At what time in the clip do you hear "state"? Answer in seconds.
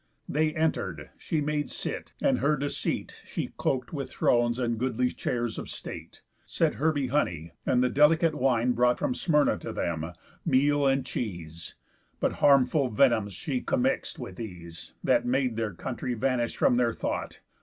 5.69-6.23